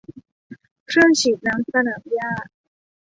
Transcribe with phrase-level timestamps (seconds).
[0.87, 2.31] เครื่องฉีดน้ำสนามหญ้า